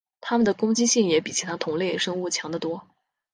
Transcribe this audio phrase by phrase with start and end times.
[0.19, 2.87] 它们的攻击性也比其他同类生物强得多。